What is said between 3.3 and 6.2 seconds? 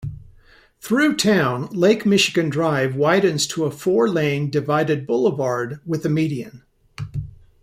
to a four-lane divided boulevard with a